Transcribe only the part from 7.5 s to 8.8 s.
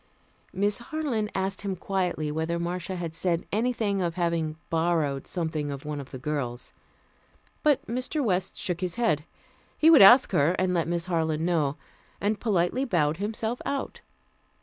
But Mr. West